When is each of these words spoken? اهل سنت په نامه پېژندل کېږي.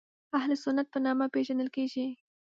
اهل 0.37 0.51
سنت 0.63 0.87
په 0.93 0.99
نامه 1.05 1.25
پېژندل 1.33 1.69
کېږي. 1.75 2.07